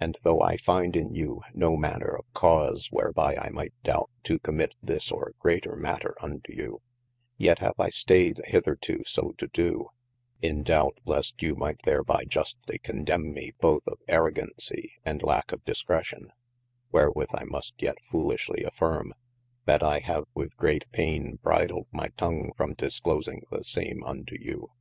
And 0.00 0.18
though 0.24 0.40
I 0.40 0.56
finde 0.56 0.96
in 0.96 1.14
you 1.14 1.42
no 1.54 1.76
manner 1.76 2.08
of 2.16 2.24
cause 2.34 2.90
whereby 2.90 3.36
I 3.36 3.50
might 3.50 3.72
doubt 3.84 4.10
to 4.24 4.40
commit 4.40 4.74
this 4.82 5.12
or 5.12 5.34
greater 5.38 5.76
matter 5.76 6.16
unto 6.20 6.52
you, 6.52 6.82
yet 7.36 7.60
have 7.60 7.78
I 7.78 7.90
stayed 7.90 8.40
hitherto 8.46 9.04
so 9.06 9.32
to 9.38 9.46
doe, 9.46 9.92
in 10.42 10.64
doubt 10.64 10.98
least 11.04 11.40
you 11.40 11.54
might 11.54 11.80
thereby 11.84 12.24
justlie 12.24 12.80
condemne 12.82 13.32
me 13.32 13.52
both 13.60 13.86
of 13.86 13.98
arrogancy 14.08 14.94
and 15.04 15.22
lacke 15.22 15.52
of 15.52 15.64
discretio, 15.64 16.32
wherwith 16.90 17.32
I 17.32 17.44
must 17.44 17.74
yet 17.78 17.98
foolishlye 18.12 18.66
affirme, 18.68 19.12
that 19.66 19.84
I 19.84 20.00
have 20.00 20.24
with 20.34 20.56
great 20.56 20.90
paine 20.90 21.38
brydeled 21.44 21.86
my 21.92 22.08
tongue 22.16 22.50
from 22.56 22.74
disclosing 22.74 23.44
the 23.52 23.62
same 23.62 24.02
unto 24.02 24.34
you. 24.36 24.72